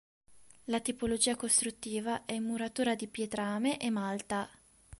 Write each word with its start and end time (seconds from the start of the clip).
La 0.63 0.79
tipologia 0.79 1.35
costruttiva 1.35 2.25
è 2.25 2.33
in 2.33 2.45
muratura 2.45 2.95
di 2.95 3.05
pietrame 3.07 3.77
e 3.79 3.91
malta. 3.91 4.49